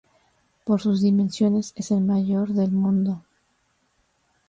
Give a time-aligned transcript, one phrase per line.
[0.65, 3.21] Por sus dimensiones es el mayor del mundo.